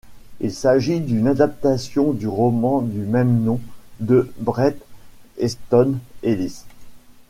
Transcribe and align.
Il 0.39 0.51
s'agit 0.51 0.99
d'une 0.99 1.27
adaptation 1.27 2.11
du 2.13 2.27
roman 2.27 2.81
du 2.81 3.01
même 3.01 3.43
nom 3.43 3.59
de 3.99 4.33
Bret 4.39 4.75
Easton 5.39 5.93
Ellis. 6.23 6.63